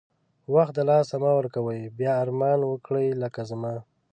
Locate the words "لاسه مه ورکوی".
0.89-1.79